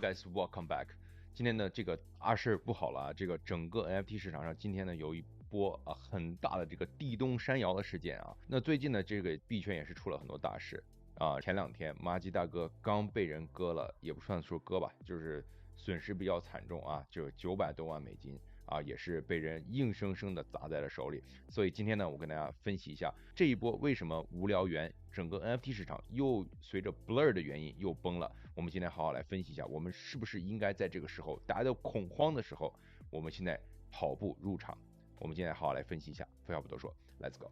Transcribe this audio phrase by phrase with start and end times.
[0.00, 0.86] Guys, welcome back。
[1.34, 8.36] 今天呢，这个啊事不好了啊，这个整个 NFT 市场上今天呢有一波啊很大的这个地动山摇的事件啊。
[8.48, 10.82] 那最近呢，这个币圈也是出了很多大事
[11.16, 11.40] 啊。
[11.40, 15.44] 前两天马吉大哥刚被人割了，也不算说割吧，就是
[15.76, 18.38] 损失比较惨重啊，就是九百多万美金。
[18.66, 28.34] 啊，也是被人硬生生的砸在了手里，所以今天呢，我跟大家分析一下这一波为什么无聊猿整个 NFT 市场又随着 Blur 的原因又崩了。
[28.54, 32.70] 我们今天好好来分析一下，我们是不是应该在这个时候大家都恐慌的时候，
[33.08, 33.58] 我们现在
[33.90, 34.76] 跑步入场？
[35.18, 37.50] 我们今天好好来分析一下，废话不多说，Let's go。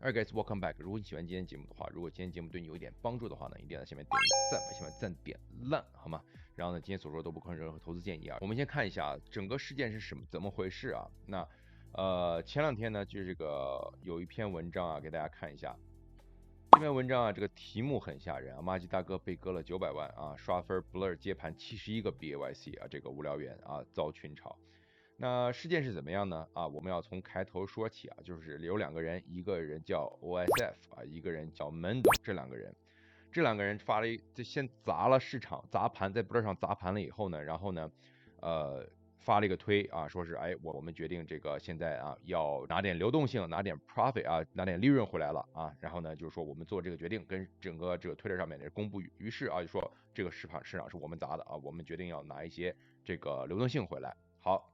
[0.00, 0.76] Alright guys, welcome back。
[0.78, 4.18] 如果你喜欢今天节目的话，如果今天节目对你有一点帮助的话呢，一定要在下面点
[4.50, 6.24] 赞，把下面赞点烂，好吗？
[6.56, 8.38] 然后呢，今天所说都不构成任何投资建议啊。
[8.40, 11.06] 我们先看一下整个事件是什么怎么回事啊？
[11.26, 11.46] 那
[11.92, 15.76] 呃前两天呢，就这个有一篇文章啊，给大家看一下。
[16.72, 24.54] 这篇文章啊，这个题目很吓人啊，马吉大哥被割了九百万啊，刷分 Blur 接盘七十一个 BAYC 啊，这个无聊猿啊遭群嘲。
[25.16, 26.46] 那事件是怎么样呢？
[26.54, 32.74] 啊，我们要从开头说起啊，就是有两个人，一个人叫 OSF 啊，一个人叫 Mendo，这两个人，
[33.30, 37.90] 这两个人发了一，就先砸了市场，砸盘在 Blur 上砸盘了以后呢，然后呢，
[38.40, 38.88] 呃，
[39.20, 54.72] 发了一个推啊，说是哎，我我们决定这个现在啊要拿点流动性，拿点 profit 啊，拿点利润回来了啊，然后呢，就是说我们做这个决定，跟整个这个推特上面的公布于是啊，就说这个市场市场是我们砸的啊，我们决定要拿一些这个流动性回来，好。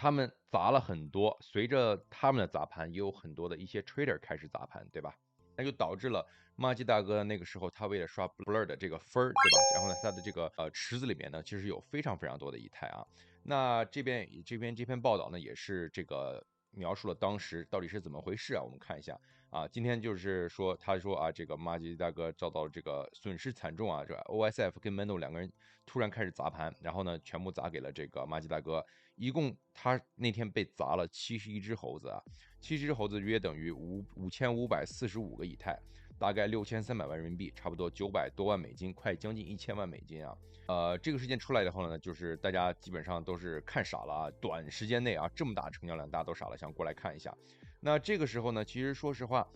[0.00, 5.18] 他们砸了很多，随着他们的砸盘，也有很多的一些 trader 开始砸盘，对吧？
[5.58, 9.58] 那就导致了马吉大哥那个时候他为了刷 blur 的这个分儿，对吧？
[9.74, 13.04] 然后呢，他的这个呃池子里面呢，其实有非常非常多的以太啊。
[13.42, 16.44] 那这边这边这篇报道呢，也是这个
[16.78, 18.62] 描述了当时到底是怎么回事啊？
[18.62, 19.18] 我们看一下
[19.50, 25.52] 啊，今天就是说他说啊，这个马吉大哥遭到了这个损失惨重啊，这 OSF 跟 Mendo 两个人
[25.84, 28.84] 突然开始砸盘，然后呢，全部砸给了这个马吉大哥。
[29.16, 32.22] 一共他那天被砸了七十一只猴子啊，
[32.60, 35.76] 七十只猴子约等于五五千五百四十五个以太，
[36.18, 40.36] 大概六千三百万人民币，差不多九百多万美金，快将近一千万美金啊。
[40.66, 47.34] 呃，这个事件出来以后呢，就是大家基本上都是看傻了啊，短时间内啊这么大成交量，大家都傻了，想过来看一下。
[47.80, 49.48] 那这个时候呢，其实说实话，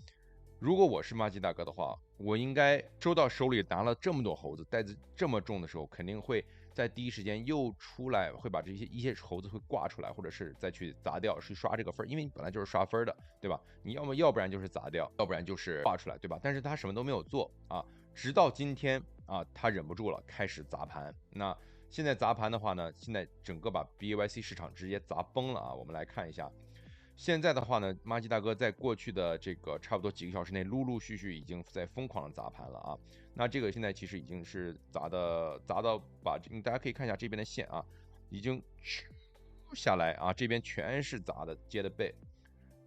[0.58, 6.44] 如果我是马吉大哥的话，我应该收到手里拿了这么多猴子，袋子这么重的时候，肯定会。
[6.74, 13.60] 在第一时间又出来，会把这些一些猴子会挂出来，或者是再去砸掉，去刷这个分儿，因为你本来就是刷分的，对吧？
[13.82, 16.38] 你要么要不然就是砸掉，要不然就是挂出来，对吧？
[16.42, 17.84] 但是他什么都没有做啊，
[18.14, 21.14] 直到今天啊，他忍不住了，开始砸盘。
[21.30, 21.56] 那
[21.90, 25.74] 现在砸盘的话呢，现在整个把 BYC 市场直接砸崩了啊！
[25.74, 26.50] 我们来看一下。
[27.22, 32.98] 现在的话呢，马吉大哥在过去的这个差不多几个小时内，陆陆续续已经在疯狂的砸盘了啊。
[33.34, 37.80] 那这个现在其实已经是砸的砸到把，大家可以看一下这边的线啊，
[38.28, 38.60] 已经
[39.72, 42.12] 下来啊，这边全是砸的接的背。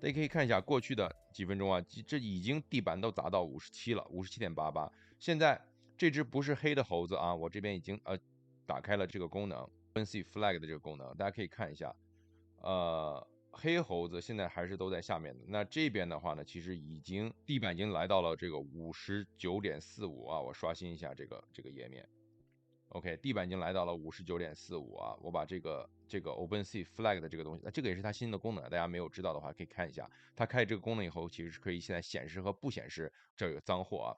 [0.02, 4.92] 大家可以看一下过去的几分钟啊，这已经地板都砸到五十七了，五十七点八八。
[5.18, 5.58] 现在
[5.98, 8.18] 这只不是黑的猴子啊，我这边已经呃
[8.66, 11.96] 打开了这个功能，NC Flag 的这个功能，大家可以看一下，
[12.58, 13.26] 呃。
[13.58, 22.06] 黑猴子现在还是都在下面的，那这边的话呢，其实已经地板已经来到了这个五十九点四五啊，我刷新一下这个这个页面
[22.90, 34.12] ，OK，地板已经来到了五十九点四五啊，我把这个这个 OpenSea Flag 的这个东西，那这个也是它新的功能，大家没有知道的话可以看一下，它开这个功能以后，其实是可以现在显示和不显示这个脏货啊。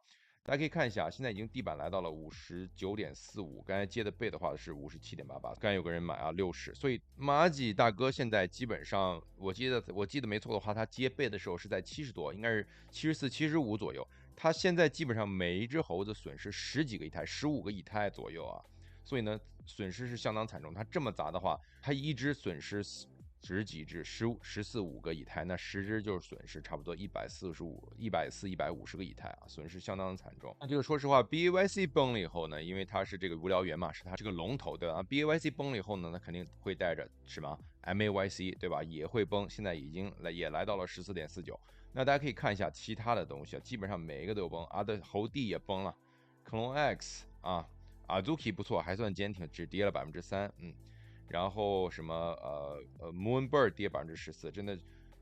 [0.48, 18.64] 大家可以看一下，现在已经地板来到了五十九点四五，刚才接的背的话是五十七点八八，刚才有个人买啊六十，所以马吉大哥现在基本上，我记得我记得没错的话，他接背的时候是在七十多，应该是七十四、七十五左右，他现在基本上每一只猴子损失十几个以太，十五个以太左右啊，
[19.04, 22.82] 所以呢损失是相当惨重，他这么砸的话，他一只损失。
[23.44, 30.54] 十几只，十五、十四五个以太，那十只就是损失差不多一百四十五、一百四、一百五十个以太啊，损失相当的惨重。
[30.60, 38.84] 那这个说实话，B A Y C 崩了以后呢，因为它是这个无聊猿嘛，是它这个龙头对吧？B A Y C 崩了以后呢，那肯定会带着什么 M A Y C 对吧？
[38.84, 39.50] 也会崩。
[39.50, 41.58] 现在已经来也来到了十四点四九。
[41.94, 45.96] 那大家可以看一下其他的东西啊，基本上每一个都有崩啊，的猴帝也崩了
[46.46, 47.66] ，Clone X 啊
[48.08, 50.74] ，Azuki 不错，还算坚挺，只跌了百分之三，嗯。
[51.28, 54.80] 然后什么呃呃，Moonbird 跌百分之十四，真的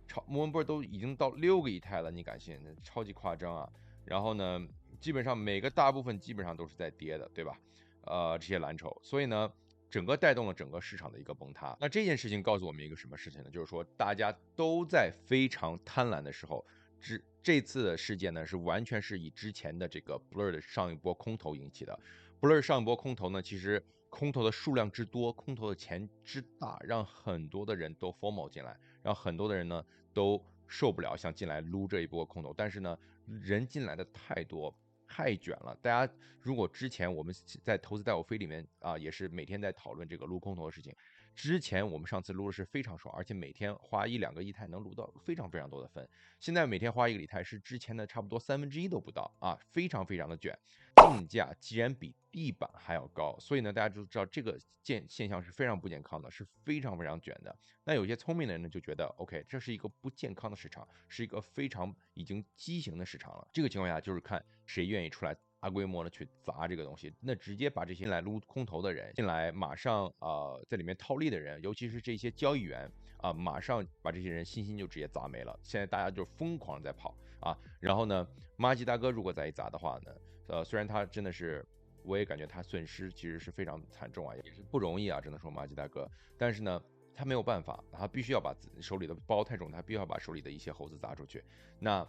[0.08, 2.60] 超 Moonbird 都已经到六个以太了，你敢信？
[2.84, 3.68] 超级夸张啊！
[4.06, 4.62] 然后呢，
[5.02, 7.60] 基本上每个大部分基本上都是在跌的，对吧？
[8.02, 9.52] 呃，这些蓝筹，所以呢，
[9.90, 11.76] 整个带动了整个市场的一个崩塌。
[11.82, 13.50] 那这件事情告诉我们一个什么事情呢？
[13.50, 16.64] 就是说大家都在非常贪婪的时候，
[17.02, 22.00] 之这次的事件呢是完全是以之前的这个 Blur 的上一波空头引起的。
[22.42, 29.84] Blur 上一波空头呢，其实空头的数量之多，空头的钱之大，让很多的人都 formal 进来，让很多的人呢
[30.14, 32.54] 都受不了，想进来撸这一波空头。
[32.54, 34.76] 但是呢，人进来的太多。
[35.08, 36.12] 太卷了，大家
[36.42, 37.34] 如果之前我们
[37.64, 40.92] 在投资带我飞里面啊，也是每天在讨论这个撸空头的事情。
[41.36, 46.10] 之前我们上次撸的是非常爽，而且每天花一两个以太能撸到非常非常多的分。
[46.40, 50.58] 现在每天花一个以太是之前的差不多三分之一都不到啊，非常非常的卷。
[50.96, 57.56] 定价既然比地板还要高，所以呢，大家就知道这个现现象是非常不健康的，是非常非常卷的。
[57.84, 63.48] 那有些聪明的人呢就觉得，OK，这是一个不健康的市场，是一个非常已经畸形的市场了。
[63.54, 75.58] 这个情况下就是看谁愿意出来大规模的去砸这个东西，那直接把这些来撸空头的人进来，马上啊在里面套利的人，尤其是这些交易员啊，马上把这些人信心就直接砸没了。
[75.64, 78.28] 现在大家就疯狂在跑啊，然后呢，
[78.58, 80.12] 马吉大哥如果再一砸的话呢？
[80.48, 81.66] 呃，虽然他真的是，
[82.04, 86.10] 我也感觉他损失其实是非常惨重啊，也是不容易啊，只能说马吉大哥。
[86.38, 86.82] 但是呢，
[87.14, 91.44] 他没有办法，他必须要把自手里的包太重，他必须要把手里的一些猴子砸出去。
[91.80, 92.08] 那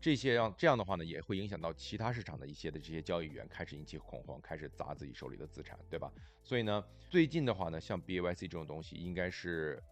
[0.00, 6.12] 这些让这样的话呢，也会影响到其他市场的一些的这些交易员开始引起恐慌，开始砸自己手里的资产，对吧？
[6.42, 9.82] 所以呢，最近的话呢，像 B A Y C 这种东西，应该是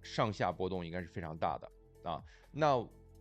[0.00, 1.70] 上下波动应该是非常大的
[2.08, 2.22] 啊。
[2.52, 2.76] 那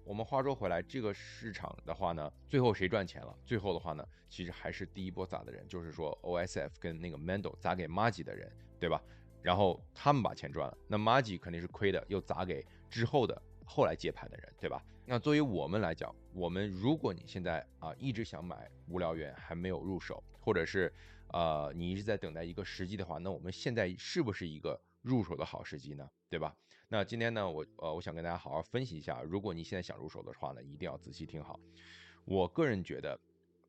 [0.07, 3.37] 我们话说回来，这个市场的话呢，最后谁赚钱了？
[3.45, 8.49] 最后的话呢，其实还是第一波砸的人，就是说 OSF 跟那个 Mendo 砸给 Magi 的人，
[8.79, 9.03] 对吧？
[9.41, 14.81] 然后他们把钱赚了，那 Magi 肯定是亏的，又砸给之后的后来接盘的人，对吧？
[15.05, 20.93] 那作为我们来讲，我们如果你现在啊一直想买无聊猿还没有入手，或者是
[21.33, 26.09] 呃你一直在等待一个时机的话，那我们现在是不是一个入手的好时机呢？
[26.29, 26.55] 对吧？
[26.89, 31.59] 那今天呢，我呃，我想跟大家好好分析一下，如果你现在想入手的话呢，一定要仔细听好。
[32.25, 33.19] 我个人觉得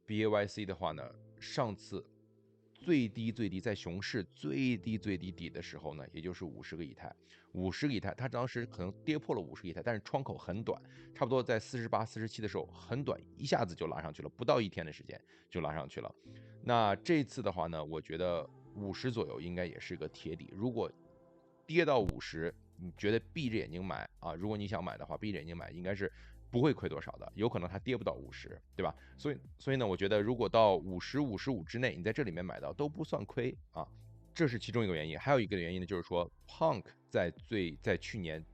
[0.06, 1.08] ，B A Y C 的话呢，
[1.40, 2.04] 上次
[2.74, 7.12] 最低最低在熊市最低最低底的时候呢，也就是五十个以太，
[7.52, 10.80] 五十个以太，它当时可能跌破了五十个以太，但是窗口很短，
[11.14, 15.20] 差不多在四十八、四十七的时候很短，一下子就拉上去了，不到一天的时间
[15.50, 16.14] 就拉上去了。
[16.62, 20.90] 那这次的话呢，我觉得五十左右应该也是个铁底，如果
[21.68, 22.52] 跌到五十。
[22.80, 24.34] 你觉得闭着眼睛买啊？
[24.34, 26.10] 如果你想买的话，闭着眼睛买应该是
[26.48, 28.94] 不会亏多少的，有可能它跌不到五十，对吧？
[29.16, 33.84] 所以，所以呢，我觉得如果到五十五十五之内，你在这里面买到都不算亏啊，
[34.32, 35.18] 这是其中一个原因。
[35.18, 38.44] 还有一个原因呢，就是说，Punk 在最在去年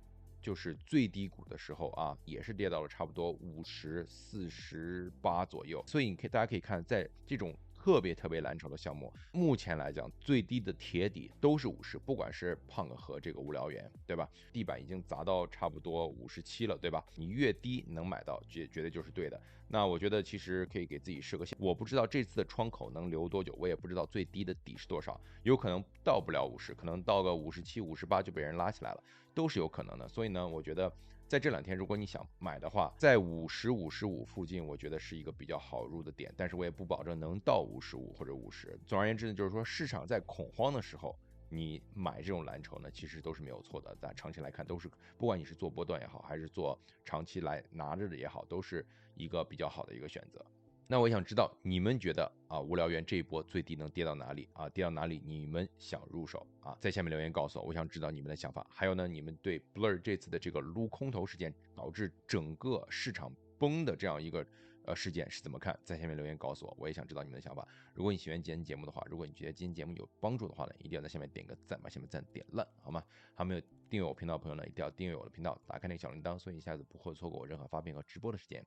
[0.40, 5.84] 就是最低谷的时候啊，也是跌到了差不多五十四十八左右。
[5.86, 7.54] 所以你可以大家可以看，在这种。
[7.84, 14.26] 特别特别蓝筹的项目，目前来讲最低的铁底都是五十，不管是胖哥和这个无聊猿，对吧？
[14.54, 17.04] 地板已经砸到差不多五十七了，对吧？
[17.14, 19.38] 你越低能买到，绝绝对就是对的。
[19.68, 29.04] 那我觉得其实可以给自己设个线，我不知道这次的窗口能留多久，我也不知道最低的底是多少，有可能到不了五十，可能到个五十七、五十八就被人拉起来了，
[29.34, 30.08] 都是有可能的。
[30.08, 30.90] 所以呢，我觉得。
[31.26, 38.78] 在这两天，如果你想买的话，在五十五十五附近，我觉得是一个比较好入的点，但是我也不保证能到五十五或者五十。
[38.86, 41.18] 总而言之呢，就是说市场在恐慌的时候，
[41.48, 43.96] 你买这种蓝筹呢，其实都是没有错的。
[44.00, 50.44] 但长期来看，都是不管你是做波段也好，还是做长期来拿着的也好，都是一个比较好的一个选择。
[50.86, 54.68] 那我想知道你们觉得啊，无聊猿这一波最低能跌到哪里啊？
[54.68, 56.76] 跌到哪里你们想入手啊？
[56.78, 58.66] 在下面留言告诉我，我想知道你们的想法。
[58.70, 64.46] 还有呢，你们对 Blur 这次的这个撸空头事件导致整个市场崩的这样一个
[64.84, 65.78] 呃事件是怎么看？
[65.84, 67.66] 在下面留言告诉我，我也想知道你们的想法。
[67.94, 73.02] 如果你喜欢今天节目的话，如果你觉得今天节目有帮助的话呢，一定要在下面点个赞，把下面赞点烂，好吗？
[73.34, 78.62] 还没有订阅我频道的朋友呢，一定要订阅我的频道，打开那个小铃铛，所以一下子不会错过我任何发片和直播的时间。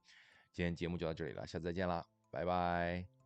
[0.53, 2.05] 今天节目就到这里了，下次再见啦！
[2.31, 3.16] 拜拜。